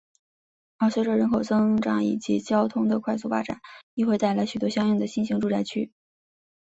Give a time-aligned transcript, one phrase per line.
[0.79, 3.61] 而随着人口增长以及交通的快速发展
[3.93, 5.91] 亦会带来许多相应的新型住宅区。